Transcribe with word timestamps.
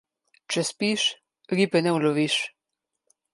Če 0.53 0.63
spiš, 0.69 1.03
ribe 1.59 1.83
ne 1.89 1.93
uloviš. 1.99 2.39